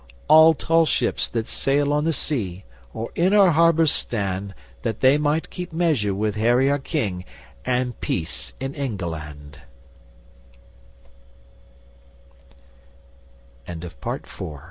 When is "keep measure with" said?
5.41-6.33